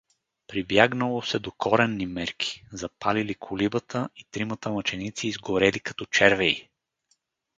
Прибягнало 0.47 1.21
се 1.21 1.39
до 1.39 1.51
коренни 1.51 2.05
мерки: 2.05 2.65
запалили 2.71 3.35
колибата 3.35 4.09
и 4.15 4.23
тримата 4.31 4.69
мъченици 4.71 5.27
изгорели 5.27 5.79
като 5.79 6.05
червеи! 6.05 6.69